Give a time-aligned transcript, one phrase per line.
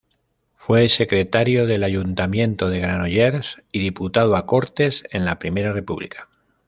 [0.55, 6.27] Fue secretario del Ayuntamiento de Granollers y diputado a Cortes en la primera República.